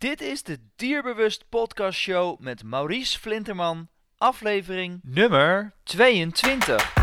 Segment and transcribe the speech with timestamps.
[0.00, 6.94] Dit is de Dierbewust Podcast Show met Maurice Flinterman, aflevering nummer 22.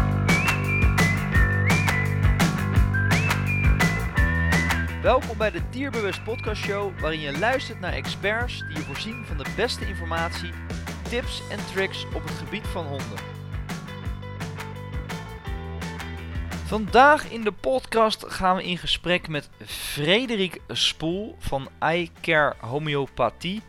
[5.02, 9.38] Welkom bij de Dierbewust Podcast Show, waarin je luistert naar experts die je voorzien van
[9.38, 10.52] de beste informatie,
[11.10, 13.37] tips en tricks op het gebied van honden.
[16.68, 23.62] Vandaag in de podcast gaan we in gesprek met Frederik Spoel van iCare Homeopathie.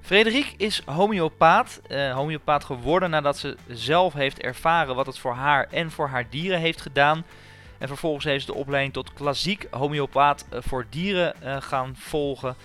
[0.00, 5.68] Frederik is homeopaat, uh, homeopaat geworden nadat ze zelf heeft ervaren wat het voor haar
[5.70, 7.24] en voor haar dieren heeft gedaan.
[7.78, 12.56] En vervolgens heeft ze de opleiding tot klassiek homeopaat eh, voor dieren uh, gaan volgen.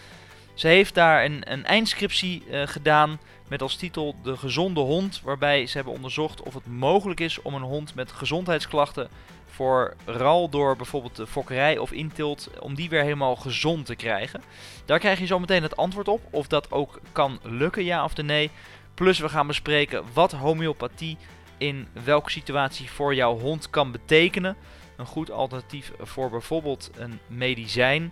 [0.54, 5.76] Ze heeft daar een, een eindscriptie gedaan met als titel De gezonde hond, waarbij ze
[5.76, 9.10] hebben onderzocht of het mogelijk is om een hond met gezondheidsklachten
[9.50, 14.42] vooral door bijvoorbeeld de fokkerij of intilt, om die weer helemaal gezond te krijgen.
[14.86, 18.16] Daar krijg je zo meteen het antwoord op, of dat ook kan lukken, ja of
[18.16, 18.52] nee.
[18.94, 21.18] Plus we gaan bespreken wat homeopathie
[21.58, 24.56] in welke situatie voor jouw hond kan betekenen.
[24.98, 28.12] Een goed alternatief voor bijvoorbeeld een medicijn.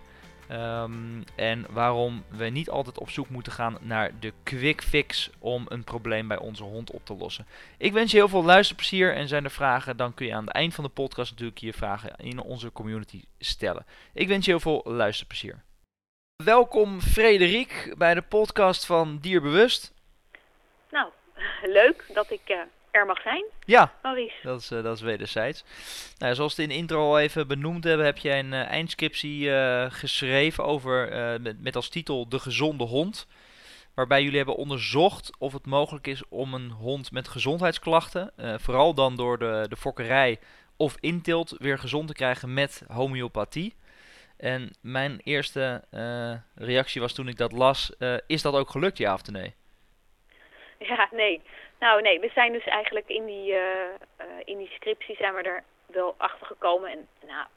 [0.52, 5.66] Um, en waarom we niet altijd op zoek moeten gaan naar de quick fix om
[5.70, 7.48] een probleem bij onze hond op te lossen.
[7.78, 10.54] Ik wens je heel veel luisterplezier en zijn er vragen, dan kun je aan het
[10.54, 13.86] eind van de podcast natuurlijk je vragen in onze community stellen.
[14.14, 15.64] Ik wens je heel veel luisterplezier.
[16.44, 19.94] Welkom Frederik bij de podcast van Dierbewust.
[20.92, 21.12] Nou,
[21.80, 22.62] leuk dat ik uh,
[22.98, 23.46] er mag zijn.
[23.66, 23.94] Ja,
[24.44, 25.64] Dat, is, uh, dat is wederzijds.
[26.18, 29.46] Nou, zoals we in de intro al even benoemd hebben, heb jij een uh, eindscriptie
[29.46, 33.28] uh, geschreven over, met, met als titel De Gezonde Hond.
[33.94, 39.16] Waarbij jullie hebben onderzocht of het mogelijk is om een hond met gezondheidsklachten, vooral dan
[39.16, 40.40] door de, de fokkerij
[40.76, 43.76] of intilt, weer gezond te krijgen met homeopathie.
[44.38, 45.84] En mijn eerste
[46.56, 47.92] reactie was toen ik dat las,
[48.28, 49.56] is dat ook gelukt, ja of nee?
[50.90, 51.42] Ja, nee.
[51.80, 55.42] Nou nee, we zijn dus eigenlijk in die, uh, uh, in die scriptie zijn we
[55.42, 56.90] er wel achter gekomen.
[56.90, 57.48] En nou,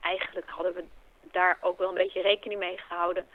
[0.00, 0.84] eigenlijk hadden we
[1.30, 3.26] daar ook wel een beetje rekening mee gehouden.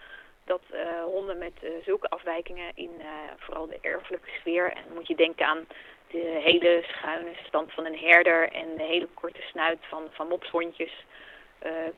[0.44, 1.54] Dat uh, honden met
[1.84, 3.02] zulke afwijkingen in
[3.38, 4.72] vooral de erfelijke sfeer.
[4.72, 5.68] En dan moet je denken aan
[6.08, 11.06] de hele schuine stand van een herder en de hele korte snuit van, van mopshondjes.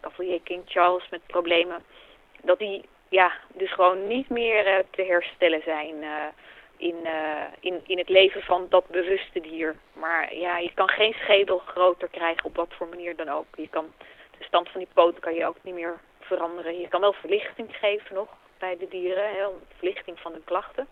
[0.02, 1.84] Cavalier King Charles met problemen.
[2.42, 6.04] Dat die ja, dus gewoon niet meer te herstellen zijn
[6.78, 9.76] in, uh, in, in het leven van dat bewuste dier.
[9.94, 13.46] Maar ja, je kan geen schedel groter krijgen op wat voor manier dan ook.
[13.56, 13.86] Je kan,
[14.38, 16.80] de stand van die poten kan je ook niet meer veranderen.
[16.80, 18.28] Je kan wel verlichting geven nog
[18.60, 19.46] bij de dieren, hè,
[19.78, 20.88] verlichting van de klachten.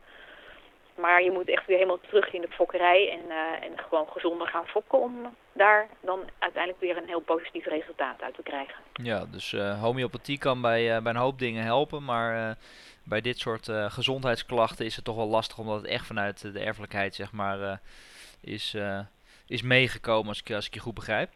[0.96, 4.48] Maar je moet echt weer helemaal terug in de fokkerij en, uh, en gewoon gezonder
[4.48, 8.76] gaan fokken om daar dan uiteindelijk weer een heel positief resultaat uit te krijgen.
[8.94, 12.58] Ja, dus uh, homeopathie kan bij, bij een hoop dingen helpen, maar
[13.06, 16.60] bij dit soort uh, gezondheidsklachten is het toch wel lastig omdat het echt vanuit de
[16.60, 17.74] erfelijkheid zeg maar uh,
[18.40, 19.00] is, uh,
[19.48, 21.30] is meegekomen als ik, als ik je goed begrijp.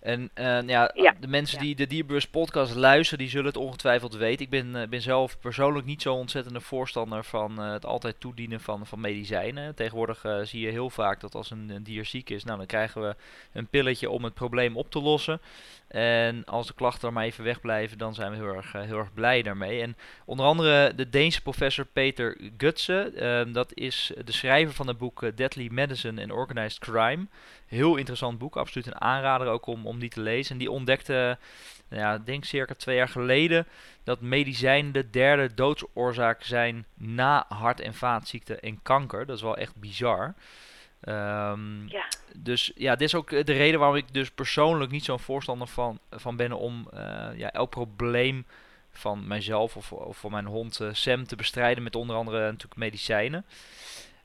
[0.00, 0.30] En
[0.66, 4.44] ja, ja, de mensen die de Dierbewust podcast luisteren, die zullen het ongetwijfeld weten.
[4.44, 9.00] Ik ben, ben zelf persoonlijk niet zo ontzettende voorstander van het altijd toedienen van, van
[9.00, 9.74] medicijnen.
[9.74, 13.02] Tegenwoordig zie je heel vaak dat als een, een, dier ziek is, nou dan krijgen
[13.02, 13.16] we
[13.52, 15.40] een pilletje om het probleem op te lossen.
[15.88, 19.14] En als de klachten er maar even wegblijven, dan zijn we heel erg, heel erg
[19.14, 19.82] blij daarmee.
[19.82, 23.12] En onder andere de Deense professor Peter Gutse,
[23.52, 27.26] dat is de schrijver van het boek Deadly Medicine and Organized Crime.
[27.66, 30.52] Heel interessant boek, absoluut een aanrader ook om, om die te lezen.
[30.52, 31.38] En die ontdekte,
[31.88, 33.66] ja, denk circa twee jaar geleden,
[34.04, 39.26] dat medicijnen de derde doodsoorzaak zijn na hart- en vaatziekten en kanker.
[39.26, 40.34] Dat is wel echt bizar.
[41.08, 42.08] Um, ja.
[42.36, 45.98] Dus ja, dit is ook de reden waarom ik dus persoonlijk niet zo'n voorstander van,
[46.10, 48.46] van ben om uh, ja, elk probleem
[48.90, 52.76] van mijzelf of, of van mijn hond uh, Sam te bestrijden met onder andere natuurlijk
[52.76, 53.44] medicijnen.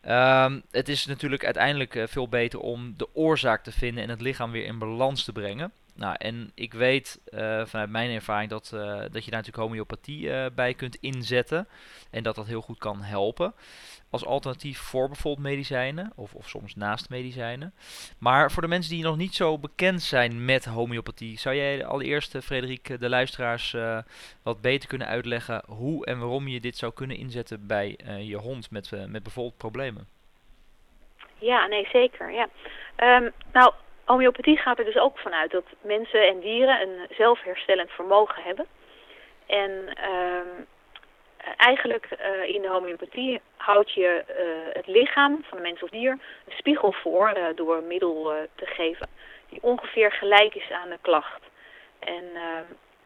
[0.07, 4.21] Um, het is natuurlijk uiteindelijk uh, veel beter om de oorzaak te vinden en het
[4.21, 5.71] lichaam weer in balans te brengen.
[5.93, 10.27] Nou, en ik weet uh, vanuit mijn ervaring dat, uh, dat je daar natuurlijk homeopathie
[10.27, 11.67] uh, bij kunt inzetten.
[12.11, 13.53] En dat dat heel goed kan helpen.
[14.09, 16.11] Als alternatief voor bijvoorbeeld medicijnen.
[16.15, 17.73] Of, of soms naast medicijnen.
[18.17, 21.39] Maar voor de mensen die nog niet zo bekend zijn met homeopathie.
[21.39, 23.75] Zou jij allereerst, Frederik, de luisteraars
[24.41, 28.71] wat beter kunnen uitleggen hoe en waarom je dit zou kunnen inzetten bij je hond
[28.71, 30.07] met, met bijvoorbeeld problemen?
[31.37, 32.31] Ja, nee, zeker.
[32.31, 32.49] Ja.
[33.17, 33.73] Um, nou,
[34.11, 38.65] Homeopathie gaat er dus ook vanuit dat mensen en dieren een zelfherstellend vermogen hebben.
[39.45, 40.51] En uh,
[41.57, 46.11] eigenlijk uh, in de homeopathie houd je uh, het lichaam van de mens of dier
[46.11, 49.09] een spiegel voor uh, door een middel te geven
[49.49, 51.41] die ongeveer gelijk is aan de klacht.
[51.99, 52.23] En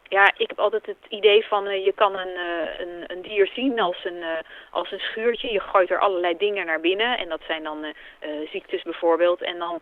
[0.07, 2.38] ja, ik heb altijd het idee van je kan een,
[2.78, 4.24] een, een, dier zien als een,
[4.72, 5.52] als een schuurtje.
[5.52, 7.86] Je gooit er allerlei dingen naar binnen en dat zijn dan
[8.52, 9.42] ziektes bijvoorbeeld.
[9.42, 9.81] En dan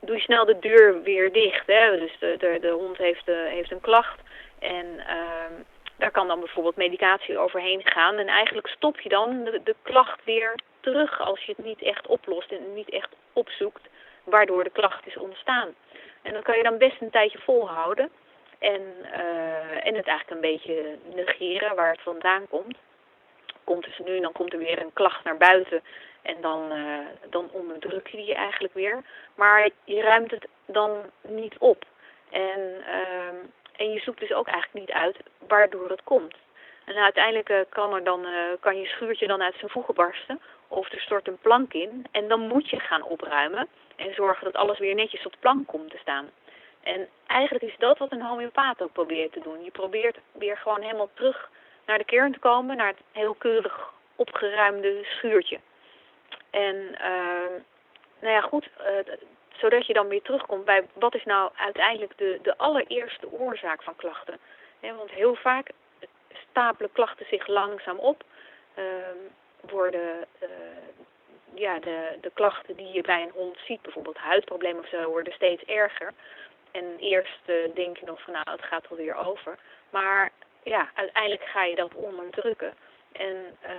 [0.00, 1.66] doe je snel de deur weer dicht.
[1.66, 1.98] Hè?
[1.98, 4.20] Dus de, de, de hond heeft, heeft een klacht
[4.58, 5.52] en ehm,
[5.96, 8.16] daar kan dan bijvoorbeeld medicatie overheen gaan.
[8.16, 12.06] En eigenlijk stop je dan de, de klacht weer terug als je het niet echt
[12.06, 13.88] oplost en niet echt opzoekt
[14.24, 15.74] waardoor de klacht is ontstaan.
[16.22, 18.10] En dat kan je dan best een tijdje volhouden.
[18.58, 22.78] En, uh, en het eigenlijk een beetje negeren waar het vandaan komt.
[23.64, 25.82] Komt dus nu, dan komt er weer een klacht naar buiten.
[26.24, 26.98] En dan, uh,
[27.30, 29.02] dan onderdruk je die eigenlijk weer.
[29.34, 31.84] Maar je ruimt het dan niet op.
[32.30, 33.40] En, uh,
[33.76, 35.16] en je zoekt dus ook eigenlijk niet uit
[35.48, 36.34] waardoor het komt.
[36.84, 38.26] En uiteindelijk uh, kan, er dan,
[38.60, 40.40] kan je schuurtje dan uit zijn voegen barsten.
[40.68, 42.06] Of er stort een plank in.
[42.10, 43.68] En dan moet je gaan opruimen.
[43.96, 46.30] En zorgen dat alles weer netjes op plank komt te staan.
[46.82, 49.64] En eigenlijk is dat wat een homeopaat ook probeert te doen.
[49.64, 51.50] Je probeert weer gewoon helemaal terug
[51.86, 55.58] naar de kern te komen, naar het heel keurig opgeruimde schuurtje.
[56.54, 57.60] En uh,
[58.20, 59.14] nou ja, goed, uh,
[59.56, 63.96] zodat je dan weer terugkomt bij wat is nou uiteindelijk de, de allereerste oorzaak van
[63.96, 64.38] klachten.
[64.80, 65.70] want heel vaak
[66.50, 68.24] stapelen klachten zich langzaam op,
[68.78, 68.84] uh,
[69.60, 70.48] worden uh,
[71.54, 75.32] ja, de, de klachten die je bij een hond ziet, bijvoorbeeld huidproblemen of zo, worden
[75.32, 76.12] steeds erger.
[76.70, 79.58] En eerst uh, denk je nog van nou, het gaat alweer over.
[79.90, 80.30] Maar
[80.62, 82.74] ja, uiteindelijk ga je dat onderdrukken.
[83.14, 83.70] En uh,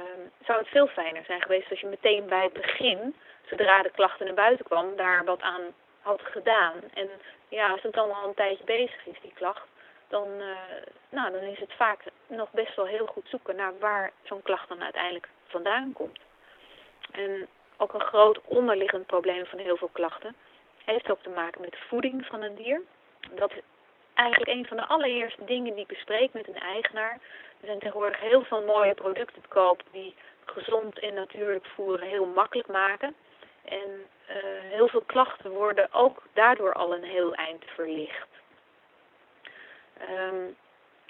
[0.45, 3.15] zou het veel fijner zijn geweest als je meteen bij het begin,
[3.49, 5.61] zodra de klachten naar buiten kwam, daar wat aan
[6.01, 6.73] had gedaan.
[6.93, 7.09] En
[7.49, 9.67] ja, als het dan al een tijdje bezig is, die klacht,
[10.07, 10.47] dan, uh,
[11.09, 14.69] nou, dan is het vaak nog best wel heel goed zoeken naar waar zo'n klacht
[14.69, 16.19] dan uiteindelijk vandaan komt.
[17.11, 17.47] En
[17.77, 20.35] ook een groot onderliggend probleem van heel veel klachten
[20.85, 22.81] heeft ook te maken met de voeding van een dier.
[23.31, 23.51] Dat
[24.15, 27.19] eigenlijk een van de allereerste dingen die ik bespreek met een eigenaar.
[27.59, 30.15] Er zijn tegenwoordig heel veel mooie producten te koop die
[30.45, 33.15] gezond en natuurlijk voeren heel makkelijk maken.
[33.65, 33.89] En
[34.29, 38.27] uh, heel veel klachten worden ook daardoor al een heel eind verlicht.
[40.09, 40.55] Um,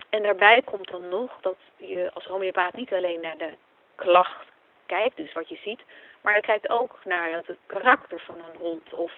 [0.10, 3.54] en daarbij komt dan nog dat je als homeopaat niet alleen naar de
[3.96, 4.46] klacht
[4.86, 5.82] kijkt, dus wat je ziet,
[6.22, 9.14] maar je kijkt ook naar het karakter van een hond of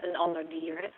[0.00, 0.90] een ander dier.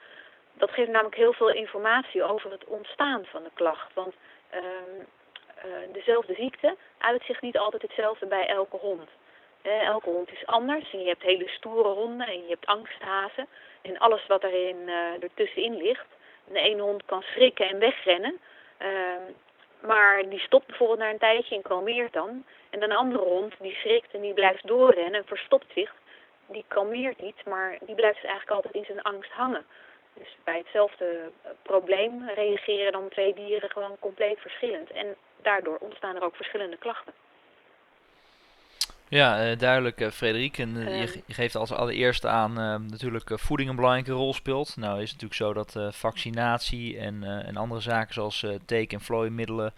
[0.52, 3.94] Dat geeft namelijk heel veel informatie over het ontstaan van de klacht.
[3.94, 4.14] Want
[4.54, 9.08] uh, dezelfde ziekte uit zich niet altijd hetzelfde bij elke hond.
[9.62, 13.46] Elke hond is anders en je hebt hele stoere honden en je hebt angsthazen
[13.82, 16.06] en alles wat erin uh, ertussenin ligt.
[16.44, 18.40] De ene hond kan schrikken en wegrennen,
[18.78, 19.22] ehm,
[19.80, 22.44] maar die stopt bijvoorbeeld na een tijdje en kalmeert dan.
[22.70, 25.94] En een andere hond die schrikt en die blijft doorrennen en verstopt zich.
[26.46, 29.66] Die kalmeert niet, maar die blijft dus eigenlijk altijd in zijn angst hangen.
[30.14, 34.90] Dus bij hetzelfde eh, probleem reageren dan twee dieren gewoon compleet verschillend.
[34.90, 35.06] En
[35.42, 37.12] daardoor ontstaan er ook verschillende klachten.
[39.08, 40.58] Ja, uh, duidelijk, uh, Frederik.
[40.58, 42.52] En uh, je, geeft als allereerste aan
[42.90, 44.76] natuurlijk voeding een belangrijke rol speelt.
[44.76, 49.72] Nou is het natuurlijk zo dat vaccinatie en, en andere zaken zoals teken- en vlooimiddelen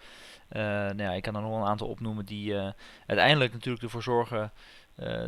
[0.55, 2.69] uh, nou ja, ik kan er nog een aantal opnoemen die uh,
[3.05, 4.51] uiteindelijk natuurlijk ervoor zorgen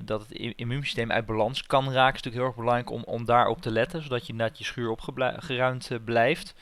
[0.03, 2.15] dat het immuunsysteem uit balans kan raken.
[2.15, 4.89] Is natuurlijk heel erg belangrijk om, om daarop te letten, zodat je net je schuur
[4.89, 6.55] opgeruimd blijft.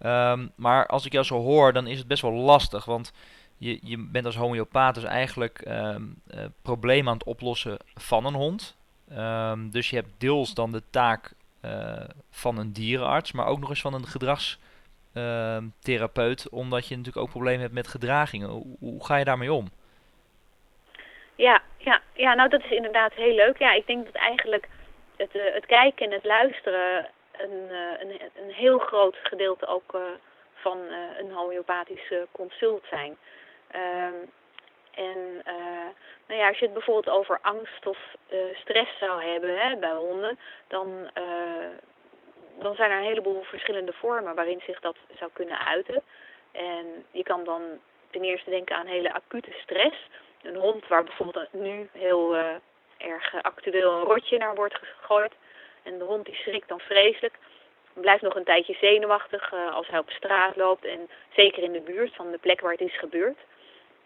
[0.00, 3.12] Um, maar als ik jou zo hoor, dan is het best wel lastig, want
[3.56, 6.22] je, je bent als homeopaat dus eigenlijk um,
[6.62, 8.76] problemen aan het oplossen van een hond.
[9.12, 11.32] Um, dus je hebt deels dan de taak
[12.30, 14.58] van een dierenarts, maar ook nog eens van een gedrags
[15.12, 18.48] uh, therapeut, omdat je natuurlijk ook problemen hebt met gedragingen.
[18.78, 19.70] Hoe, ga je daarmee om?
[21.34, 23.58] Ja, ja, ja, nou dat is inderdaad heel leuk.
[23.58, 24.68] Ja, ik denk dat eigenlijk
[25.16, 29.94] het, uh, het kijken en het luisteren een, uh, een, een heel groot gedeelte ook
[29.94, 30.00] uh,
[30.54, 30.78] van
[31.18, 33.16] een homeopathisch consult zijn.
[33.74, 34.30] Um,
[34.94, 35.42] en
[36.26, 37.98] nou ja, als je het bijvoorbeeld over angst of
[38.54, 41.10] stress zou hebben hè, bij honden, dan
[42.60, 46.02] dan zijn er een heleboel verschillende vormen waarin zich dat zou kunnen uiten.
[46.52, 47.62] En je kan dan
[48.10, 50.08] ten eerste denken aan hele acute stress.
[50.42, 52.54] Een hond waar bijvoorbeeld nu heel uh,
[52.96, 55.32] erg actueel een rotje naar wordt gegooid.
[55.82, 57.34] En de hond die schrikt dan vreselijk.
[57.92, 60.84] Blijft nog een tijdje zenuwachtig uh, als hij op straat loopt.
[60.84, 63.38] En zeker in de buurt van de plek waar het is gebeurd.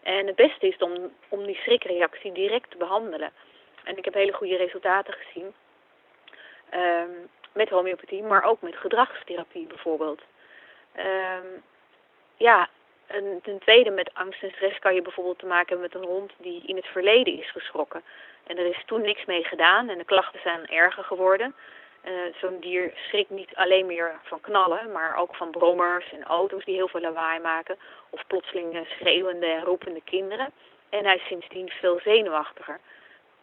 [0.03, 3.31] En het beste is om, om die schrikreactie direct te behandelen.
[3.83, 5.53] En ik heb hele goede resultaten gezien.
[6.73, 10.21] Um, met homeopathie, maar ook met gedragstherapie bijvoorbeeld.
[10.97, 11.63] Um,
[12.37, 12.69] ja,
[13.07, 16.09] en ten tweede met angst en stress kan je bijvoorbeeld te maken hebben met een
[16.09, 18.03] hond die in het verleden is geschrokken.
[18.47, 21.55] En er is toen niks mee gedaan en de klachten zijn erger geworden.
[22.41, 26.75] Zo'n dier schrikt niet alleen meer van knallen, maar ook van brommers en auto's die
[26.75, 27.77] heel veel lawaai maken.
[28.09, 30.51] Of plotseling schreeuwende en roepende kinderen.
[30.89, 32.79] En hij is sindsdien veel zenuwachtiger.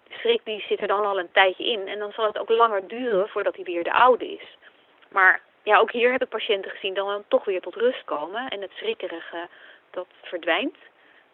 [0.09, 2.49] De schrik die zit er dan al een tijdje in en dan zal het ook
[2.49, 4.57] langer duren voordat hij weer de oude is.
[5.09, 8.61] Maar ja, ook hier heb ik patiënten gezien dan toch weer tot rust komen en
[8.61, 9.49] het schrikkerige
[9.91, 10.77] dat verdwijnt.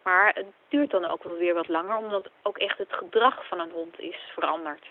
[0.03, 3.59] Maar het duurt dan ook wel weer wat langer, omdat ook echt het gedrag van
[3.59, 4.85] een hond is veranderd.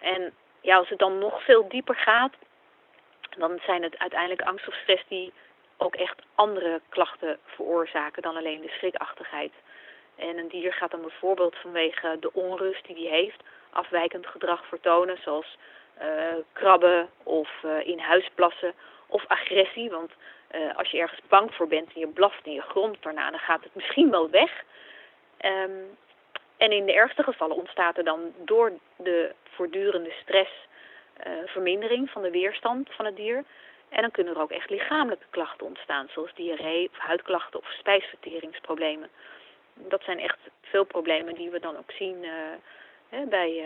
[0.00, 2.32] En ja, als het dan nog veel dieper gaat,
[3.36, 5.32] dan zijn het uiteindelijk angst of stress die
[5.76, 9.52] ook echt andere klachten veroorzaken dan alleen de schrikachtigheid.
[10.16, 15.18] En een dier gaat dan bijvoorbeeld vanwege de onrust die hij heeft afwijkend gedrag vertonen,
[15.22, 15.56] zoals
[16.02, 18.74] uh, krabben of uh, in huis plassen
[19.06, 19.90] of agressie.
[19.90, 20.10] Want
[20.54, 23.38] uh, als je ergens bang voor bent en je blaft en je gromt daarna, dan
[23.38, 24.62] gaat het misschien wel weg.
[25.44, 25.96] Um,
[26.56, 30.50] en in de ergste gevallen ontstaat er dan door de voortdurende stress
[31.46, 33.44] vermindering van de weerstand van het dier.
[33.88, 39.10] En dan kunnen er ook echt lichamelijke klachten ontstaan, zoals diarree of huidklachten of spijsverteringsproblemen
[39.74, 42.16] dat zijn echt veel problemen die we dan ook zien
[43.08, 43.64] hè, bij,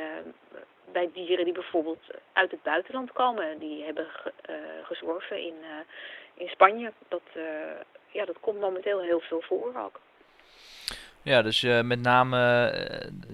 [0.93, 3.59] bij dieren die bijvoorbeeld uit het buitenland komen.
[3.59, 4.07] Die hebben
[4.51, 5.55] uh, gezworven in,
[6.35, 6.93] in Spanje.
[7.09, 7.23] Dat,
[8.11, 10.01] ja, dat komt momenteel heel veel voor ook.
[11.23, 12.73] Ja, dus met name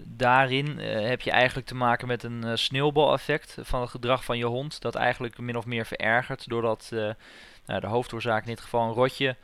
[0.06, 4.80] daarin heb je eigenlijk te maken met een sneeuwbaleffect van het gedrag van je hond.
[4.80, 6.88] Dat eigenlijk min of meer verergert doordat
[7.66, 9.36] nou, de hoofdoorzaak in dit geval een rotje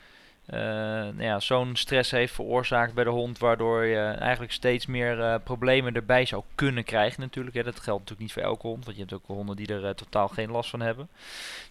[0.50, 5.34] nou ja, zo'n stress heeft veroorzaakt bij de hond, waardoor je eigenlijk steeds meer uh,
[5.44, 7.64] problemen erbij zou kunnen krijgen natuurlijk.
[7.64, 9.90] Dat geldt natuurlijk niet voor elke hond, want je hebt ook honden die er uh,
[9.90, 11.08] totaal geen last van hebben.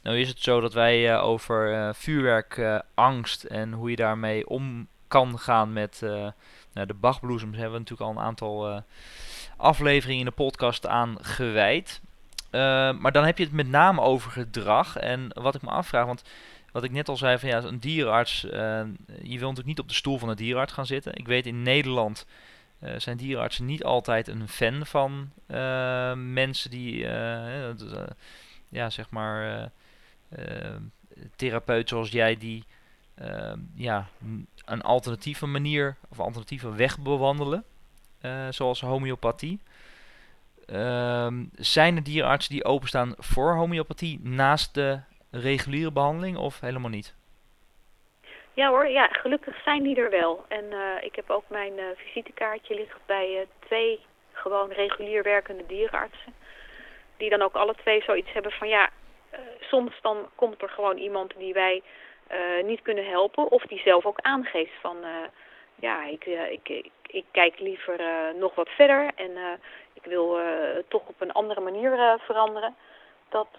[0.03, 5.73] Nou is het zo dat wij over vuurwerkangst en hoe je daarmee om kan gaan
[5.73, 5.99] met
[6.73, 8.83] nou, de bachbloesems hebben we natuurlijk al een aantal
[9.57, 12.01] afleveringen in de podcast aan gewijd.
[12.99, 16.23] maar dan heb je het met name over gedrag en wat ik me afvraag, want
[16.71, 18.51] wat ik net al zei, van ja, een dierenarts, uh,
[19.21, 21.15] je wil natuurlijk niet op de stoel van een dierenarts gaan zitten.
[21.15, 22.25] Ik weet in Nederland
[22.79, 26.97] uh, zijn dierenartsen niet altijd een fan van uh, mensen die,
[28.69, 29.71] ja, zeg maar,
[31.35, 32.63] therapeut zoals jij, die
[33.75, 34.07] ja,
[34.65, 37.63] een alternatieve manier of alternatieve weg bewandelen,
[38.49, 39.59] zoals homeopathie.
[40.67, 44.99] Ehm, zijn er dierenartsen die openstaan voor homeopathie naast de
[45.41, 47.15] reguliere behandeling of helemaal niet?
[48.57, 50.45] Ja hoor, ja, gelukkig zijn die er wel.
[50.47, 53.99] En uh, ik heb ook mijn uh, visitekaartje liggen bij uh, twee
[54.31, 56.33] gewoon regulier werkende dierenartsen.
[57.17, 58.89] Die dan ook alle twee zoiets hebben van ja,
[59.59, 61.83] soms dan komt er gewoon iemand die wij
[62.63, 63.51] niet kunnen helpen.
[63.51, 64.97] Of die zelf ook aangeeft van
[65.75, 67.99] ja, ik, ik, ik, ik, kijk liever
[68.35, 69.31] nog wat verder en
[69.93, 70.39] ik wil
[70.87, 72.75] toch op een andere manier veranderen.
[73.29, 73.49] Dat,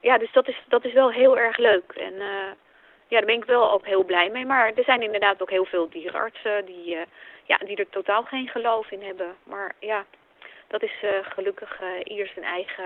[0.00, 1.92] ja, dus dat is, dat is wel heel erg leuk.
[1.92, 2.50] En uh,
[3.08, 4.46] ja, daar ben ik wel ook heel blij mee.
[4.46, 7.00] Maar er zijn inderdaad ook heel veel dierenartsen die, uh,
[7.44, 9.36] ja, die er totaal geen geloof in hebben.
[9.42, 10.04] Maar ja,
[10.66, 12.84] dat is gelukkig ieder zijn eigen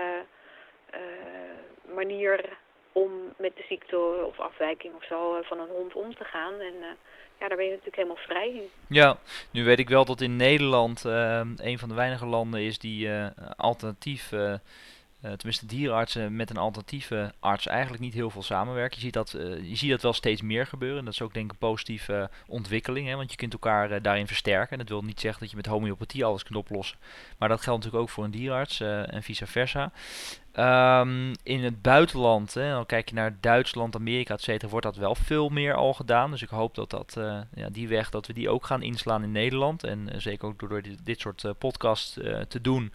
[1.93, 2.45] manier
[2.91, 6.53] om met de ziekte of afwijking of zo van een hond om te gaan.
[6.59, 6.73] En
[7.39, 8.69] ja, daar ben je natuurlijk helemaal vrij in.
[8.87, 9.17] Ja,
[9.51, 13.09] nu weet ik wel dat in Nederland een van de weinige landen is die
[13.57, 14.31] alternatief
[15.25, 18.97] uh, tenminste dierenartsen met een alternatieve arts eigenlijk niet heel veel samenwerken.
[18.97, 21.05] Je ziet dat, uh, je ziet dat wel steeds meer gebeuren.
[21.05, 24.27] Dat is ook denk ik een positieve ontwikkeling, hè, want je kunt elkaar uh, daarin
[24.27, 24.71] versterken.
[24.71, 26.97] En dat wil niet zeggen dat je met homeopathie alles kunt oplossen.
[27.37, 29.91] Maar dat geldt natuurlijk ook voor een dierenarts en vice versa.
[30.55, 35.15] Um, in het buitenland, hè, dan kijk je naar Duitsland, Amerika, etc., wordt dat wel
[35.15, 36.31] veel meer al gedaan.
[36.31, 37.17] Dus ik hoop dat, dat
[37.53, 39.83] ja, die weg, dat we die ook gaan inslaan in Nederland.
[39.83, 42.13] En zeker ook door dit, dit soort podcasts
[42.47, 42.91] te doen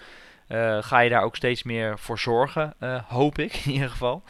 [0.49, 4.23] uh, ga je daar ook steeds meer voor zorgen, uh, hoop ik in ieder geval.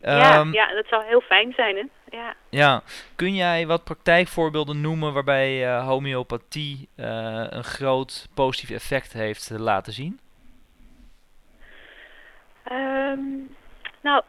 [0.00, 2.16] Ja, um, ja, dat zou heel fijn zijn, hè?
[2.16, 2.34] Ja.
[2.50, 2.82] ja.
[3.16, 10.20] Kun jij wat praktijkvoorbeelden noemen waarbij uh, homeopathie een groot positief effect heeft laten zien?
[12.72, 13.56] Um,
[14.00, 14.22] nou,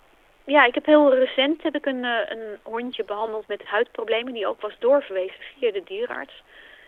[0.45, 4.61] ja, ik heb heel recent heb ik een, een hondje behandeld met huidproblemen die ook
[4.61, 6.43] was doorverwezen via de dierenarts.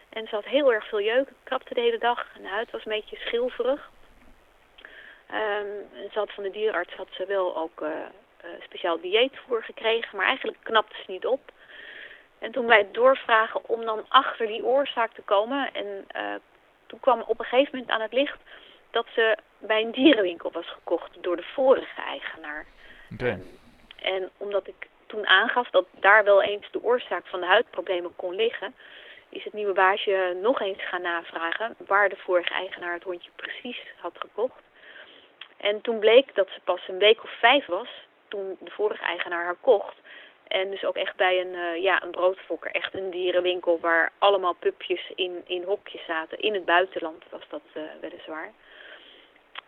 [0.10, 2.86] En ze had heel erg veel jeuk, krapte de hele dag en de huid was
[2.86, 3.90] een beetje schilferig.
[5.34, 10.18] Um, ze had van de dierenarts had ze wel ook uh, uh, speciaal dieetvoer gekregen,
[10.18, 11.52] maar eigenlijk knapte ze niet op.
[12.40, 16.36] En toen wij het doorvragen om dan achter die oorzaak te komen, en uh,
[16.86, 18.40] toen kwam op een gegeven moment aan het licht
[18.92, 22.66] dat ze bij een dierenwinkel was gekocht door de vorige eigenaar.
[23.14, 23.30] Okay.
[23.30, 23.60] Um,
[24.02, 28.36] en omdat ik toen aangaf dat daar wel eens de oorzaak van de huidproblemen kon
[28.36, 28.76] liggen,
[29.30, 33.82] is het nieuwe baasje nog eens gaan navragen waar de vorige eigenaar het hondje precies
[33.98, 34.62] had gekocht.
[35.60, 37.90] En toen bleek dat ze pas een week of vijf was
[38.28, 39.96] toen de vorige eigenaar haar kocht.
[40.48, 44.54] En dus ook echt bij een, uh, ja, een broodfokker, echt een dierenwinkel waar allemaal
[44.54, 46.40] pupjes in, in hokjes zaten.
[46.40, 48.52] In het buitenland was dat uh, weliswaar.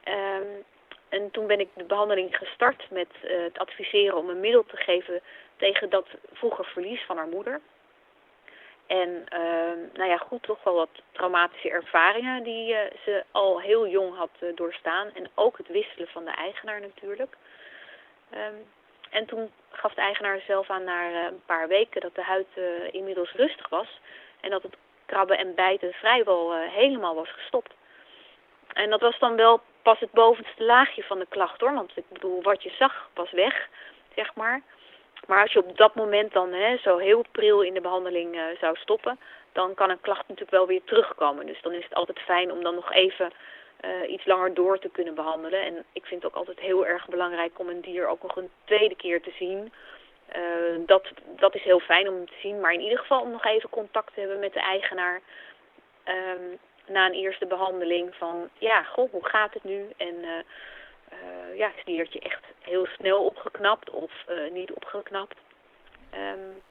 [0.07, 0.63] Um,
[1.09, 4.77] en toen ben ik de behandeling gestart met uh, het adviseren om een middel te
[4.77, 5.21] geven
[5.57, 7.61] tegen dat vroeger verlies van haar moeder.
[8.99, 13.87] En uh, nou ja, goed, toch wel wat traumatische ervaringen die uh, ze al heel
[13.87, 15.09] jong had uh, doorstaan.
[15.13, 17.37] En ook het wisselen van de eigenaar natuurlijk.
[18.33, 18.65] Um,
[19.09, 22.47] en toen gaf de eigenaar zelf aan na een paar weken dat de huid
[22.91, 23.99] inmiddels rustig was.
[24.41, 27.73] En dat het krabben en bijten vrijwel helemaal was gestopt.
[28.73, 31.73] En dat was dan wel pas het bovenste laagje van de klacht hoor.
[31.73, 33.67] Want ik bedoel, wat je zag was weg,
[34.15, 34.61] zeg maar.
[35.27, 38.43] Maar als je op dat moment dan hè, zo heel pril in de behandeling uh,
[38.59, 39.19] zou stoppen,
[39.51, 41.45] dan kan een klacht natuurlijk wel weer terugkomen.
[41.45, 43.31] Dus dan is het altijd fijn om dan nog even
[43.85, 45.61] uh, iets langer door te kunnen behandelen.
[45.61, 48.49] En ik vind het ook altijd heel erg belangrijk om een dier ook nog een
[48.63, 49.73] tweede keer te zien.
[50.35, 53.45] Uh, dat, dat is heel fijn om te zien, maar in ieder geval om nog
[53.45, 55.21] even contact te hebben met de eigenaar.
[56.05, 59.89] Um, na een eerste behandeling van, ja, goh, hoe gaat het nu?
[59.97, 60.15] En
[61.13, 65.35] uh, ja, is diertje echt heel snel opgeknapt of uh, niet opgeknapt?
[66.13, 66.61] Um,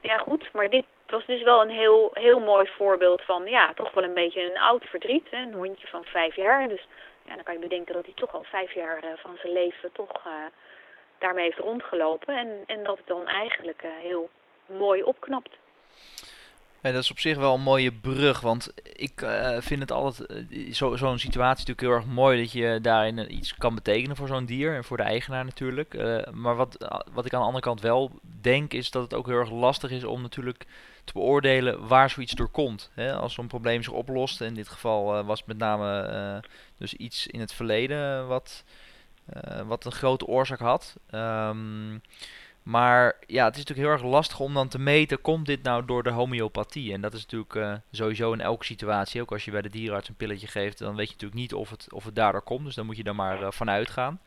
[0.00, 3.92] ja, goed, maar dit was dus wel een heel, heel mooi voorbeeld van, ja, toch
[3.92, 5.30] wel een beetje een oud verdriet.
[5.30, 5.42] Hè?
[5.42, 6.68] Een hondje van vijf jaar.
[6.68, 6.86] Dus
[7.24, 9.92] ja, dan kan je bedenken dat hij toch al vijf jaar uh, van zijn leven
[9.92, 10.22] toch
[11.18, 12.36] daarmee heeft rondgelopen.
[12.36, 14.30] En, en dat het dan eigenlijk heel
[14.66, 15.56] mooi opknapt.
[16.86, 20.26] Ja, dat is op zich wel een mooie brug, want ik uh, vind het altijd,
[20.70, 24.44] zo'n zo situatie natuurlijk heel erg mooi dat je daarin iets kan betekenen voor zo'n
[24.44, 25.96] dier en voor de eigenaar natuurlijk.
[26.32, 29.38] Maar wat, wat ik aan de andere kant wel denk is dat het ook heel
[29.38, 30.66] erg lastig is om natuurlijk
[31.04, 32.90] te beoordelen waar zoiets door komt.
[32.94, 33.14] Hè?
[33.14, 36.42] Als zo'n probleem zich oplost, in dit geval was het met name
[36.78, 38.64] dus iets in het verleden wat,
[39.66, 40.96] wat een grote oorzaak had.
[41.10, 42.02] Um,
[42.66, 45.84] maar ja, het is natuurlijk heel erg lastig om dan te meten, komt dit nou
[45.84, 46.92] door de homeopathie?
[46.92, 49.20] En dat is natuurlijk uh, sowieso in elke situatie.
[49.20, 51.70] Ook als je bij de dierenarts een pilletje geeft, dan weet je natuurlijk niet of
[51.70, 52.64] het, of het daardoor komt.
[52.64, 54.20] Dus dan moet je er maar uh, van uitgaan.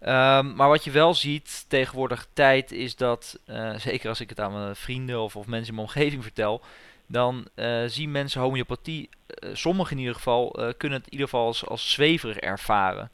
[0.00, 4.40] Um, maar wat je wel ziet tegenwoordig tijd is dat, uh, zeker als ik het
[4.40, 6.62] aan mijn vrienden of, of mensen in mijn omgeving vertel,
[7.06, 7.48] dan
[7.86, 9.08] zien mensen homeopathie,
[9.52, 13.10] sommigen in ieder geval, kunnen het in ieder geval als, als zweverig ervaren.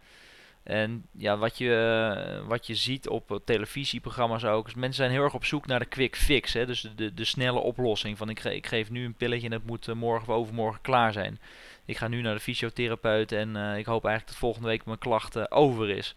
[0.70, 5.22] En ja, wat je, uh, wat je ziet op televisieprogramma's ook, is mensen zijn heel
[5.22, 6.52] erg op zoek naar de quick fix.
[6.52, 6.66] Hè?
[6.66, 9.52] Dus de, de, de snelle oplossing van ik, ge ik geef nu een pilletje en
[9.52, 11.40] het moet uh, morgen of overmorgen klaar zijn.
[11.84, 15.50] Ik ga nu naar de fysiotherapeut en ik hoop eigenlijk dat volgende week mijn klachten
[15.50, 16.14] over is.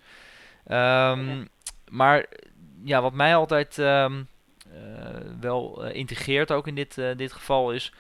[0.68, 1.44] Um, ja.
[1.90, 2.26] Maar
[2.84, 4.28] ja, wat mij altijd um,
[5.40, 7.94] wel integreert ook in dit, dit geval is,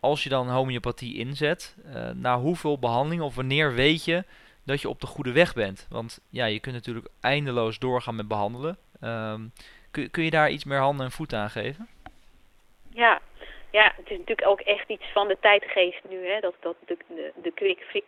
[0.00, 1.76] als je dan homeopathie inzet,
[2.14, 4.24] na hoeveel behandelingen of wanneer weet je
[4.64, 5.86] dat je op de goede weg bent.
[5.90, 8.78] Want ja, je kunt natuurlijk eindeloos doorgaan met behandelen.
[9.02, 9.52] Um,
[9.90, 11.88] kun, kun je daar iets meer handen en voeten aan geven?
[12.90, 13.20] Ja,
[13.70, 16.96] ja, het is natuurlijk ook echt iets van de tijdgeest nu, hè, dat, dat de,
[17.06, 18.06] de, de quick fix.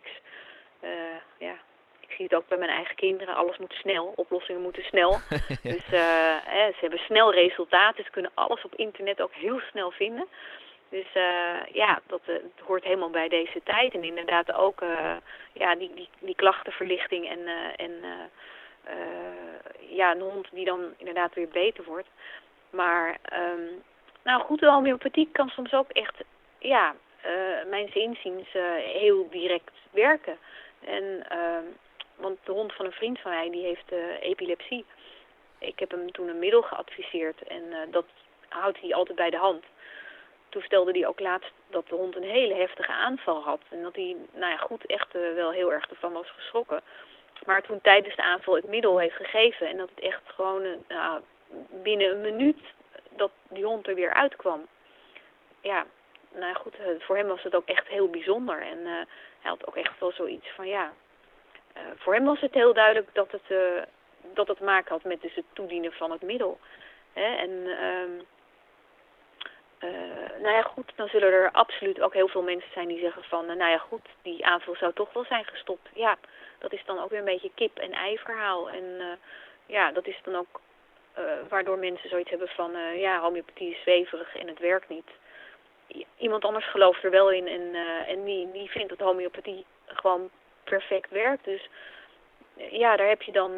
[0.81, 0.89] Uh,
[1.37, 1.55] ja,
[1.99, 5.11] ik zie het ook bij mijn eigen kinderen, alles moet snel, oplossingen moeten snel.
[5.73, 9.91] dus uh, hè, ze hebben snel resultaten, ze kunnen alles op internet ook heel snel
[9.91, 10.27] vinden.
[10.89, 13.93] Dus uh, ja, dat, uh, hoort helemaal bij deze tijd.
[13.93, 15.15] En inderdaad ook uh,
[15.53, 17.91] ja, die, die, die klachtenverlichting en, en
[19.79, 22.07] ja, een hond die dan inderdaad weer beter wordt.
[22.69, 23.83] Maar um,
[24.23, 26.15] nou goed, de homeopathie kan soms ook echt,
[26.59, 26.95] ja,
[27.69, 28.47] mijn inziens
[28.93, 30.37] heel direct werken.
[30.85, 31.25] En,
[32.15, 34.85] want de hond van een vriend van mij, die heeft epilepsie.
[35.57, 38.05] Ik heb hem toen een middel geadviseerd en dat
[38.49, 39.63] houdt hij altijd bij de hand
[40.49, 43.61] toen stelde hij ook laatst dat de hond een hele heftige aanval had.
[43.69, 46.81] En dat hij, nou ja, goed, echt uh, wel heel erg ervan was geschrokken.
[47.45, 51.15] Maar toen tijdens de aanval het middel heeft gegeven en dat het echt gewoon uh,
[51.69, 52.59] binnen een minuut
[53.09, 54.67] dat die hond er weer uitkwam.
[55.61, 55.85] Ja,
[56.31, 58.61] nou ja, goed, uh, voor hem was het ook echt heel bijzonder.
[58.61, 60.93] En hij had ook echt wel zoiets van, ja,
[61.95, 63.57] voor hem was het heel duidelijk dat het,
[64.33, 66.59] dat het te maken had met dus het toedienen van het middel.
[67.13, 67.35] Hè?
[67.35, 67.67] En...
[69.79, 69.89] Uh,
[70.41, 73.49] nou ja, goed, dan zullen er absoluut ook heel veel mensen zijn die zeggen van,
[73.49, 75.89] uh, nou ja, goed, die aanval zou toch wel zijn gestopt.
[75.93, 76.17] Ja,
[76.57, 78.69] dat is dan ook weer een beetje kip en ei verhaal.
[78.69, 79.05] En uh,
[79.65, 80.61] ja, dat is dan ook
[81.49, 85.09] waardoor mensen zoiets hebben van, ja, homeopathie is zweverig en het werkt niet.
[86.17, 87.75] Iemand anders gelooft er wel in en,
[88.07, 90.29] en die vindt dat homeopathie gewoon
[90.63, 91.43] perfect werkt.
[91.43, 91.69] Dus
[92.53, 93.51] ja, daar heb je dan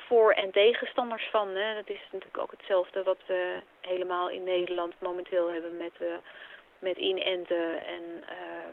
[0.00, 1.48] voor- en tegenstanders van.
[1.48, 1.74] Hè.
[1.74, 6.08] Dat is natuurlijk ook hetzelfde wat we helemaal in Nederland momenteel hebben met, uh,
[6.78, 8.68] met inenten en uh,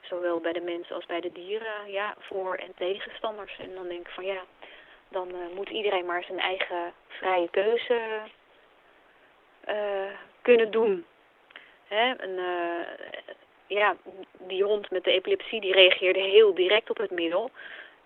[0.00, 3.58] zowel bij de mensen als bij de dieren, ja, voor- en tegenstanders.
[3.58, 4.42] En dan denk ik van ja,
[5.08, 8.00] dan moet iedereen maar zijn eigen vrije keuze
[10.42, 11.06] kunnen doen.
[11.88, 12.14] Hè?
[13.66, 13.96] Ja,
[14.38, 17.50] die hond met de epilepsie die reageerde heel direct op het middel.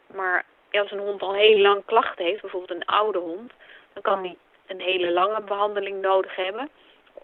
[0.06, 0.44] Maar
[0.80, 3.52] als een hond al heel lang klachten heeft, bijvoorbeeld een oude hond,
[3.92, 6.68] dan kan die een hele lange behandeling nodig hebben.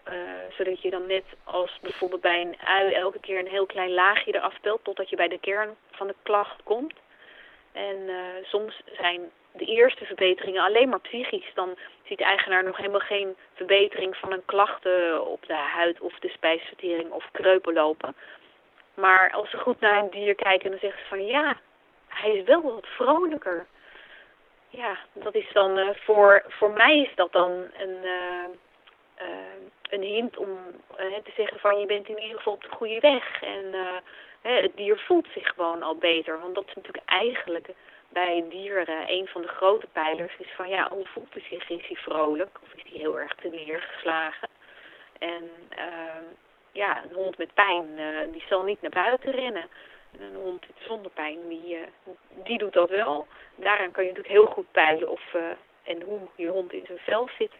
[0.07, 0.13] Uh,
[0.57, 4.35] zodat je dan net als bijvoorbeeld bij een ui elke keer een heel klein laagje
[4.35, 6.93] eraf pelt totdat je bij de kern van de klacht komt.
[7.71, 11.51] En uh, soms zijn de eerste verbeteringen alleen maar psychisch.
[11.53, 16.19] Dan ziet de eigenaar nog helemaal geen verbetering van een klachten op de huid of
[16.19, 18.15] de spijsvertering of kreupen lopen.
[18.93, 21.57] Maar als ze goed naar een dier kijken, dan zeggen ze van ja,
[22.13, 23.65] hij is wel wat vrolijker.
[24.69, 28.45] Ja, dat is dan uh, voor, voor mij is dat dan een, uh,
[29.89, 30.57] een hint om
[30.97, 33.41] te zeggen van je bent in ieder geval op de goede weg.
[33.41, 33.75] En
[34.41, 36.39] het dier voelt zich gewoon al beter.
[36.39, 37.69] Want dat is natuurlijk eigenlijk
[38.09, 40.33] bij dieren een van de grote pijlers.
[40.37, 41.69] Is van ja, hoe voelt hij zich?
[41.69, 44.49] Is hij vrolijk of is hij heel erg te neergeslagen?
[45.19, 45.49] En
[46.71, 47.87] ja, een hond met pijn,
[48.31, 49.65] die zal niet naar buiten rennen.
[50.19, 53.27] En een hond zonder pijn, die, uh, die doet dat wel.
[53.55, 55.41] Daaraan kan je natuurlijk heel goed peilen of uh,
[55.83, 57.51] en hoe je hond in zijn vel zit.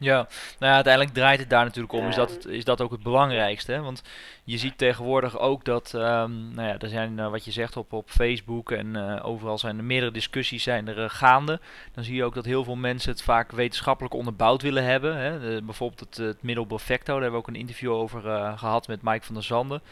[0.00, 0.16] Ja,
[0.58, 2.08] nou ja, uiteindelijk draait het daar natuurlijk om.
[2.08, 3.72] Is dat, is dat ook het belangrijkste?
[3.72, 3.82] Hè?
[3.82, 4.02] Want
[4.44, 7.92] je ziet tegenwoordig ook dat, um, nou ja, er zijn uh, wat je zegt op,
[7.92, 11.60] op Facebook en uh, overal zijn er meerdere discussies zijn er uh, gaande.
[11.92, 15.16] Dan zie je ook dat heel veel mensen het vaak wetenschappelijk onderbouwd willen hebben.
[15.16, 15.40] Hè?
[15.40, 18.20] De, bijvoorbeeld het, het middel Bovecto, daar hebben we ook een interview over
[18.58, 19.82] gehad met Mike van der Zanden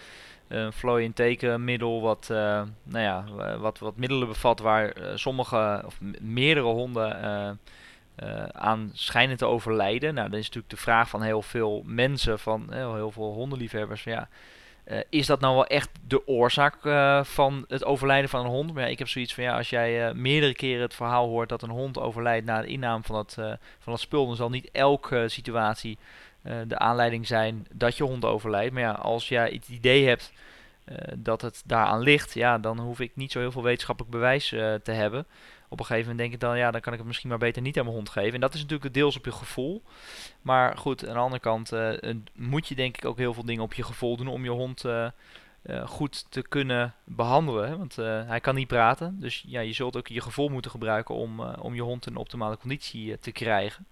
[0.48, 3.24] een flow in tekenmiddel wat, uh, nou ja,
[3.58, 7.20] wat, wat middelen bevat waar uh, sommige of meerdere honden
[8.22, 10.14] uh, aan schijnen te overlijden.
[10.14, 14.28] Nou, dan is natuurlijk de vraag van heel veel mensen, van heel veel hondenliefhebbers, ja,
[15.08, 16.76] is dat nou wel echt de oorzaak
[17.26, 18.74] van het overlijden van een hond?
[18.74, 21.62] Maar ja, ik heb zoiets van ja, als jij meerdere keren het verhaal hoort dat
[21.62, 23.34] een hond overlijdt na de inname van dat,
[23.78, 25.98] van dat spul, dan zal niet elke situatie
[26.66, 28.72] de aanleiding zijn dat je hond overlijdt.
[28.72, 30.32] Maar ja, als jij het idee hebt
[30.88, 34.52] uh, dat het daaraan ligt, ja, dan hoef ik niet zo heel veel wetenschappelijk bewijs
[34.52, 35.26] uh, te hebben.
[35.68, 37.62] Op een gegeven moment denk ik dan, ja, dan kan ik het misschien maar beter
[37.62, 38.34] niet aan mijn hond geven.
[38.34, 39.82] En dat is natuurlijk deels op je gevoel.
[40.42, 41.72] Maar goed, aan de andere kant
[42.34, 44.84] moet je denk ik ook heel veel dingen op je gevoel doen om je hond
[45.84, 47.68] goed te kunnen behandelen.
[47.68, 47.76] Hè?
[47.76, 49.20] Want hij kan niet praten.
[49.20, 52.18] Dus ja, je zult ook je gevoel moeten gebruiken om, om je hond in een
[52.18, 53.86] optimale conditie te krijgen.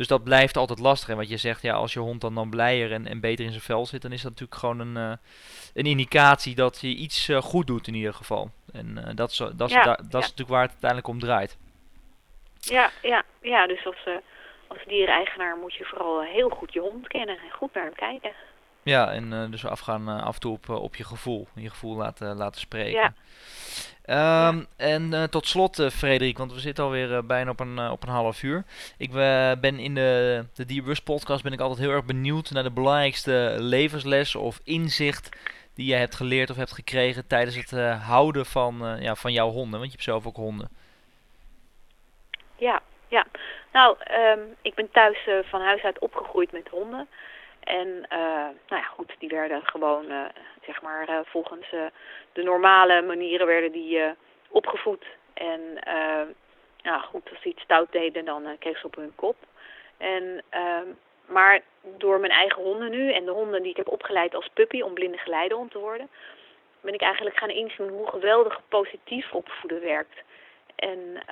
[0.00, 1.08] Dus dat blijft altijd lastig.
[1.08, 3.50] En wat je zegt, ja, als je hond dan, dan blijer en, en beter in
[3.50, 5.16] zijn vel zit, dan is dat natuurlijk gewoon een, uh,
[5.74, 8.50] een indicatie dat je iets uh, goed doet in ieder geval.
[8.72, 10.18] En uh, dat, is, dat, ja, da, dat ja.
[10.18, 11.58] is natuurlijk waar het uiteindelijk om draait.
[12.60, 14.08] Ja, ja, ja dus als,
[14.66, 18.32] als diereigenaar moet je vooral heel goed je hond kennen en goed naar hem kijken.
[18.82, 21.48] Ja, en uh, dus afgaan uh, af en toe op, uh, op je gevoel.
[21.54, 23.00] Je gevoel laten, laten spreken.
[23.00, 23.12] Ja.
[24.48, 24.66] Um, ja.
[24.76, 28.64] En tot slot, Frederik, want we zitten alweer bijna op een, op een half uur.
[28.96, 29.12] Ik
[29.60, 33.56] ben in de, de Dierbus podcast ben ik altijd heel erg benieuwd naar de belangrijkste
[33.58, 35.28] levensles of inzicht
[35.74, 39.78] die je hebt geleerd of hebt gekregen tijdens het houden van, ja, van jouw honden.
[39.78, 40.68] Want je hebt zelf ook honden.
[42.56, 43.26] Ja, ja.
[43.72, 43.96] Nou,
[44.36, 47.08] um, ik ben thuis van huis uit opgegroeid met honden.
[47.70, 50.24] En uh, nou ja, goed, die werden gewoon, uh,
[50.64, 51.70] zeg maar, uh, volgens
[52.32, 54.00] de normale manieren werden die
[54.48, 55.04] opgevoed.
[55.34, 55.60] En
[56.82, 59.36] nou goed, als ze iets stout deden, dan kreeg ze op hun kop.
[59.96, 60.44] En,
[61.26, 64.80] maar door mijn eigen honden nu en de honden die ik heb opgeleid als puppy
[64.80, 66.08] om blinde geleidehond te worden,
[66.80, 70.22] ben ik eigenlijk gaan inzien hoe geweldig positief opvoeden werkt.
[70.76, 71.22] En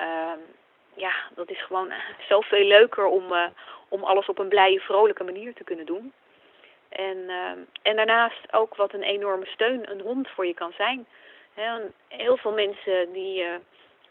[0.95, 1.93] ja, dat is gewoon
[2.29, 3.47] zoveel leuker om, uh,
[3.89, 6.13] om alles op een blije, vrolijke manier te kunnen doen.
[6.89, 7.51] En, uh,
[7.83, 11.07] en daarnaast ook wat een enorme steun een hond voor je kan zijn.
[11.55, 13.49] He, heel veel mensen die uh,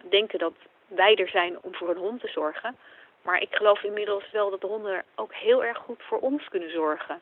[0.10, 0.54] denken dat
[0.88, 2.76] wij er zijn om voor een hond te zorgen.
[3.22, 6.72] Maar ik geloof inmiddels wel dat de honden ook heel erg goed voor ons kunnen
[6.72, 7.22] zorgen.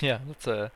[0.00, 0.68] Ja, dat, uh,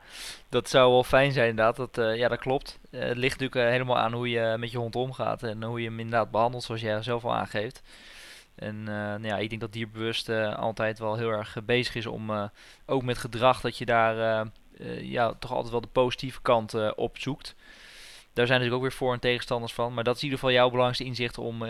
[0.49, 1.75] dat zou wel fijn zijn inderdaad.
[1.75, 2.79] Dat, uh, ja, dat klopt.
[2.91, 5.99] Het ligt natuurlijk helemaal aan hoe je met je hond omgaat en hoe je hem
[5.99, 7.81] inderdaad behandelt, zoals jij zelf al aangeeft.
[8.55, 12.49] En nou ja, ik denk dat dierbewust altijd wel heel erg bezig is om
[12.85, 14.47] ook met gedrag dat je daar
[14.99, 17.55] ja, toch altijd wel de positieve kant op zoekt.
[18.33, 19.93] Daar zijn natuurlijk ook weer voor- en tegenstanders van.
[19.93, 21.63] Maar dat is in ieder geval jouw belangrijkste inzicht om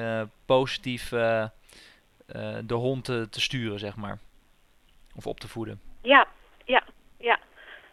[0.46, 4.20] positief de hond te, sturen, zeg maar.
[5.16, 5.82] Of op te voeden.
[6.02, 6.28] Ja,
[6.66, 6.84] ja,
[7.18, 7.40] ja.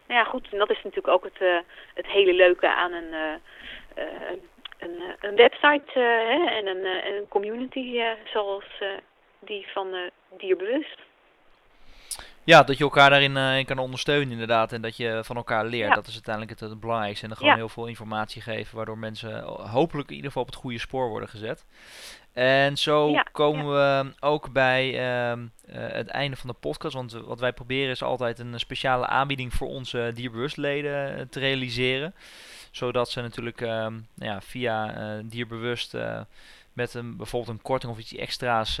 [0.07, 0.47] Nou ja, goed.
[0.51, 1.57] En dat is natuurlijk ook het, uh,
[1.93, 3.33] het hele leuke aan een, uh,
[3.97, 4.39] uh,
[4.83, 8.65] een, een website hè, en een, een community zoals
[9.39, 9.87] die van
[10.37, 10.99] Dierbewust.
[12.45, 14.71] Ja, dat je elkaar daarin uh, kan ondersteunen inderdaad.
[14.71, 15.95] En dat je van elkaar leert.
[15.95, 17.23] Dat is uiteindelijk het, het belangrijkste.
[17.23, 18.75] En dan gewoon heel veel informatie geven.
[18.75, 21.65] Waardoor mensen hopelijk in ieder geval op het goede spoor worden gezet.
[22.33, 26.95] En zo komen we ook bij uh, het einde van de podcast.
[26.95, 32.15] Want wat wij proberen is altijd een speciale aanbieding voor onze dierbewustleden te realiseren.
[32.73, 35.97] Zodat ze natuurlijk ehm, nou ja, via dierbewust
[36.73, 38.77] met een, bijvoorbeeld een korting of iets extra's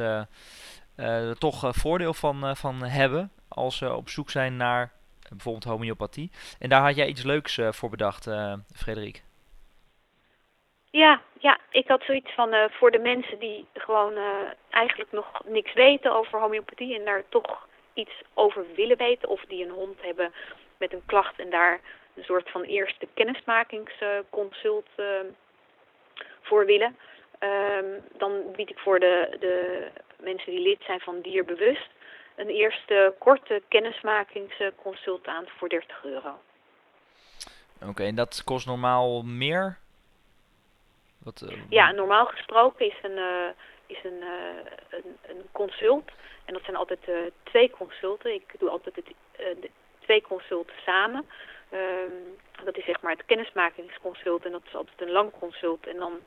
[0.95, 4.91] er toch voordeel van, van hebben als ze op zoek zijn naar
[5.29, 6.31] bijvoorbeeld homeopathie.
[6.59, 8.29] En daar had jij iets leuks voor bedacht,
[8.75, 9.23] Frederik.
[10.91, 14.13] Ja, ja, ik had zoiets van voor de mensen die gewoon
[14.69, 19.63] eigenlijk nog niks weten over homeopathie en daar toch iets over willen weten of die
[19.63, 20.33] een hond hebben
[20.77, 21.79] met een klacht en daar
[22.15, 25.05] een soort van eerste kennismakingsconsult uh,
[26.41, 26.97] voor willen.
[27.39, 29.87] Um, dan bied ik voor de, de
[30.19, 31.89] mensen die lid zijn van Dierbewust
[32.35, 36.39] een eerste korte kennismakingsconsult aan voor 30 euro.
[37.81, 39.77] Oké, en dat kost normaal meer?
[41.17, 43.49] Wat, uh, ja, normaal gesproken is een, uh,
[43.85, 46.11] is een, uh, een, een, consult.
[46.45, 46.99] En dat zijn altijd
[47.43, 48.33] twee consulten.
[48.33, 49.05] Ik doe altijd het,
[49.61, 49.69] de
[50.03, 51.25] twee consulten samen.
[51.73, 55.87] Um, dat is zeg maar het kennismakingsconsult en dat is altijd een lang consult.
[55.87, 56.19] En dan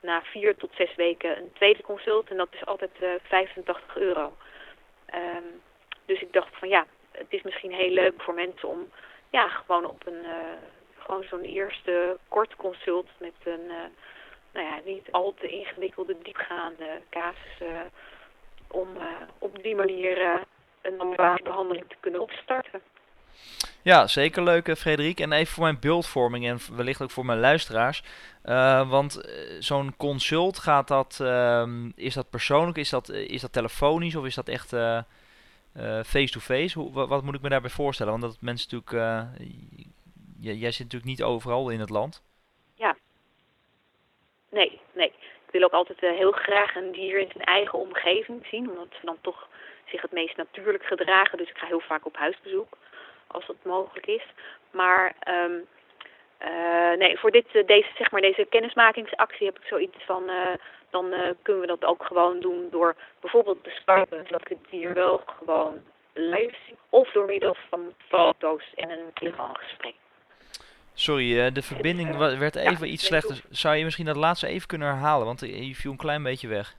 [0.00, 2.90] na vier tot zes weken een tweede consult en dat is altijd
[3.22, 4.36] 85 euro.
[5.14, 5.62] Um,
[6.04, 8.90] dus ik dacht van ja, het is misschien heel leuk voor mensen om
[9.30, 10.24] ja, gewoon op een
[10.98, 13.66] gewoon zo'n eerste kort consult met een
[14.52, 17.90] nou ja, niet al te ingewikkelde, diepgaande casussen
[18.70, 18.88] om
[19.38, 20.40] op die manier
[20.82, 22.82] een normale behandeling te kunnen opstarten.
[23.82, 25.20] Ja, zeker leuk Frederik.
[25.20, 28.02] En even voor mijn beeldvorming en wellicht ook voor mijn luisteraars.
[28.44, 29.20] Uh, want
[29.58, 34.34] zo'n consult, gaat dat, ehm, is dat persoonlijk, is dat, is dat telefonisch of is
[34.34, 34.68] dat echt
[36.06, 36.80] face-to-face?
[36.80, 37.06] -face?
[37.08, 38.12] Wat, moet ik me daarbij voorstellen?
[38.12, 39.24] Want dat mensen natuurlijk,
[40.40, 42.22] jij zit natuurlijk niet overal in het land.
[44.50, 45.12] Nee, nee.
[45.46, 49.06] Ik wil ook altijd heel graag een dier in zijn eigen omgeving zien, omdat ze
[49.06, 49.48] dan toch
[49.86, 51.38] zich het meest natuurlijk gedragen.
[51.38, 52.76] Dus ik ga heel vaak op huisbezoek,
[53.32, 54.26] als dat mogelijk is.
[54.70, 55.66] Maar um,
[56.42, 60.46] uh, nee, voor dit, uh, deze, zeg maar, deze kennismakingsactie heb ik zoiets van, uh,
[60.90, 64.94] dan kunnen we dat ook gewoon doen door bijvoorbeeld te skypen, dat ik het dier
[64.94, 66.76] wel gewoon live zie.
[66.88, 69.94] Of door middel van foto's en een telefoongesprek.
[70.94, 73.40] Sorry, de verbinding werd even iets slechter.
[73.50, 75.26] Zou je misschien dat laatste even kunnen herhalen?
[75.26, 76.76] Want je viel een klein beetje weg.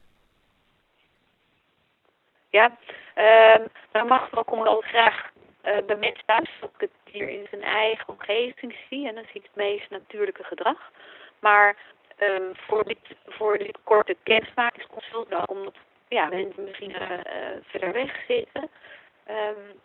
[2.49, 2.77] Ja,
[3.15, 5.29] uh, dan mag ik ook graag
[5.63, 9.07] uh, bij mensen thuis dat ik het hier in zijn eigen omgeving zie.
[9.07, 10.91] En dan zie ik het meest natuurlijke gedrag.
[11.39, 11.75] Maar
[12.17, 15.75] um, voor, dit, voor dit korte kennismakingsconsult, nou, omdat
[16.07, 17.19] ja, mensen misschien uh,
[17.61, 18.69] verder weg zitten,
[19.29, 19.79] um,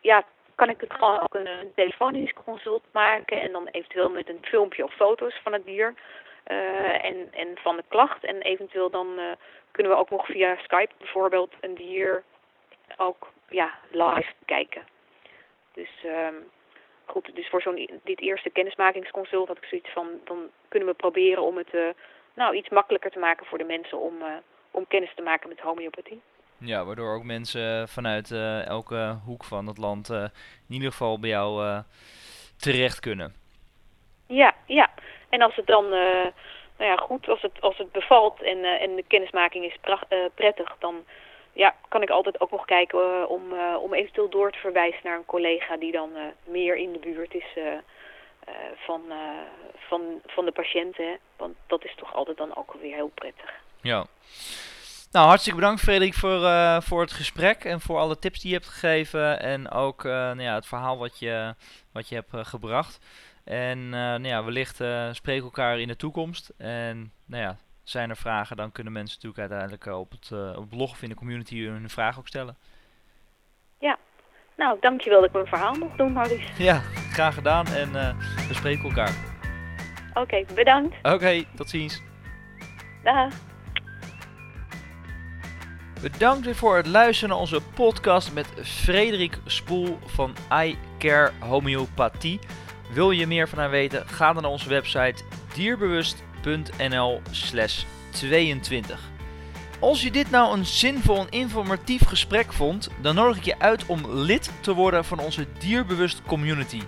[0.00, 0.24] ja,
[0.54, 4.84] kan ik het gewoon ook een, telefonisch consult maken en dan eventueel met een filmpje
[4.84, 5.94] of foto's van het dier
[7.02, 8.24] en, en van de klacht.
[8.24, 9.36] En eventueel dan
[9.70, 12.22] kunnen we ook nog via Skype bijvoorbeeld een dier
[12.96, 14.82] ook ja, live kijken.
[15.72, 16.50] Dus um,
[17.04, 21.42] goed, dus voor zo'n dit eerste kennismakingsconsult had ik zoiets van, dan kunnen we proberen
[21.42, 21.88] om het uh,
[22.34, 24.14] nou iets makkelijker te maken voor de mensen om,
[24.70, 26.22] om kennis te maken met homeopathie.
[26.60, 30.22] Ja, waardoor ook mensen vanuit uh, elke hoek van het land uh,
[30.68, 31.78] in ieder geval bij jou uh,
[32.56, 33.34] terecht kunnen.
[34.26, 34.90] Ja, ja.
[35.28, 36.32] En als het dan, nou
[36.76, 39.78] ja, goed, als het, als het bevalt en, en de kennismaking is
[40.34, 41.04] prettig, dan
[41.58, 43.42] ja, kan ik altijd ook nog kijken om,
[43.80, 46.10] om eventueel door te verwijzen naar een collega die dan
[46.44, 47.58] meer in de buurt is
[48.76, 49.02] van,
[49.74, 51.18] van, van de patiënten.
[51.36, 53.54] Want dat is toch altijd dan ook weer heel prettig.
[53.80, 54.06] Ja.
[55.12, 56.40] Nou, hartstikke bedankt Frederik voor,
[56.82, 59.40] voor het gesprek en voor alle tips die je hebt gegeven.
[59.40, 61.54] En ook nou ja, het verhaal wat je,
[61.92, 62.98] wat je hebt gebracht.
[63.44, 64.80] En nou ja, wellicht
[65.12, 66.52] spreken elkaar in de toekomst.
[66.58, 67.56] En nou ja,
[67.88, 71.08] zijn er vragen, dan kunnen mensen natuurlijk uiteindelijk op het, op het blog of in
[71.08, 72.56] de community hun vraag ook stellen.
[73.78, 73.98] Ja,
[74.56, 76.48] nou dankjewel dat ik mijn verhaal nog doen, Maurice.
[76.64, 76.80] Ja,
[77.12, 77.92] graag gedaan en
[78.48, 79.12] we spreken elkaar.
[80.14, 80.96] Oké, bedankt.
[81.02, 82.02] Oké, tot ziens.
[83.02, 83.32] Dag.
[86.00, 92.38] Bedankt weer voor het luisteren naar onze podcast met Frederik Spoel van I Care Homeopathie.
[92.92, 94.08] Wil je meer van haar weten?
[94.08, 95.24] Ga dan naar onze website
[95.54, 96.27] dierbewust.nl slash
[98.10, 98.98] 22.
[99.80, 103.86] Als je dit nou een zinvol en informatief gesprek vond, dan nodig ik je uit
[103.86, 106.80] om lid te worden van onze Dierbewust community.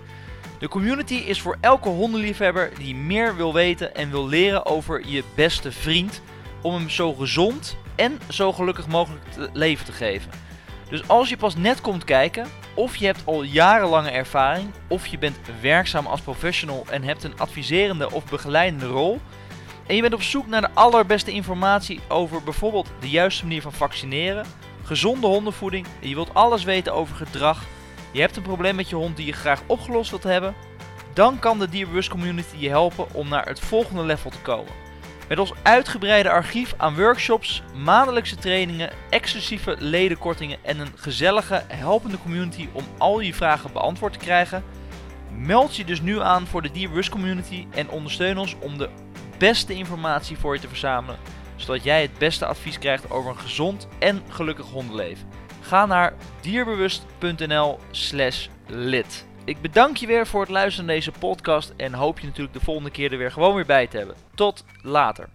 [0.59, 5.23] De community is voor elke hondenliefhebber die meer wil weten en wil leren over je
[5.35, 6.21] beste vriend,
[6.61, 10.31] om hem zo gezond en zo gelukkig mogelijk leven te geven.
[10.89, 15.17] Dus als je pas net komt kijken, of je hebt al jarenlange ervaring, of je
[15.17, 19.19] bent werkzaam als professional en hebt een adviserende of begeleidende rol,
[19.91, 23.73] en je bent op zoek naar de allerbeste informatie over bijvoorbeeld de juiste manier van
[23.73, 24.45] vaccineren,
[24.83, 27.63] gezonde hondenvoeding, en je wilt alles weten over gedrag,
[28.11, 30.55] je hebt een probleem met je hond die je graag opgelost wilt hebben,
[31.13, 34.73] dan kan de Dierbewust Community je helpen om naar het volgende level te komen.
[35.27, 42.67] Met ons uitgebreide archief aan workshops, maandelijkse trainingen, exclusieve ledenkortingen en een gezellige, helpende community
[42.71, 44.63] om al je vragen beantwoord te krijgen.
[45.31, 48.89] Meld je dus nu aan voor de Dierbewust Community en ondersteun ons om de
[49.41, 51.19] beste informatie voor je te verzamelen,
[51.55, 55.27] zodat jij het beste advies krijgt over een gezond en gelukkig hondenleven.
[55.61, 59.25] Ga naar dierbewust.nl/slash lid.
[59.45, 62.63] Ik bedank je weer voor het luisteren naar deze podcast en hoop je natuurlijk de
[62.63, 64.15] volgende keer er weer gewoon weer bij te hebben.
[64.35, 65.29] Tot later.